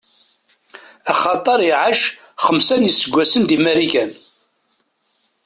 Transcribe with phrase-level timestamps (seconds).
[1.11, 2.01] Axaṭer iɛac
[2.45, 4.11] xemsa n iseggasen di Marikan.